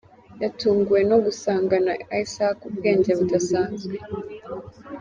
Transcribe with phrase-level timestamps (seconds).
[0.43, 1.91] Yatunguwe no gusangana
[2.21, 3.95] Isaac ubwenge budasanzwe.